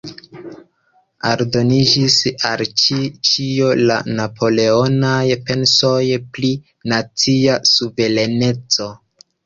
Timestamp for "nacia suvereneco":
6.95-8.95